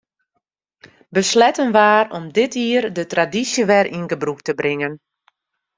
[1.17, 4.93] Besletten waard om dit jier de tradysje wer yn gebrûk te bringen.